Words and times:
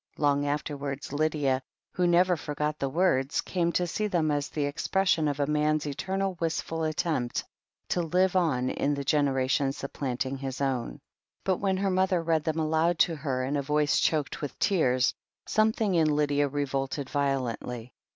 Long 0.17 0.47
afterwards, 0.47 1.13
Lydia, 1.13 1.61
who 1.93 2.07
n^er 2.07 2.35
forgot 2.35 2.79
the 2.79 2.89
words, 2.89 3.39
came 3.39 3.71
to 3.73 3.85
see 3.85 4.07
them 4.07 4.31
as 4.31 4.49
the 4.49 4.65
expression 4.65 5.27
of 5.27 5.47
man's 5.47 5.85
eternal 5.85 6.35
wistful 6.39 6.83
attempt 6.85 7.43
to 7.89 8.01
live 8.01 8.35
on 8.35 8.71
in 8.71 8.95
the 8.95 9.03
generation 9.03 9.71
sup 9.71 9.93
planting 9.93 10.37
his 10.39 10.59
own, 10.59 10.99
but 11.43 11.57
when 11.57 11.77
her 11.77 11.91
mother 11.91 12.23
read 12.23 12.43
them 12.45 12.57
aloud 12.57 12.97
to 12.97 13.15
her, 13.15 13.43
in 13.45 13.55
a 13.55 13.61
voice 13.61 13.99
choked 13.99 14.41
with 14.41 14.57
tears, 14.57 15.13
something 15.45 15.93
in 15.93 16.09
Lydia 16.09 16.47
revolted 16.47 17.07
violently. 17.07 17.93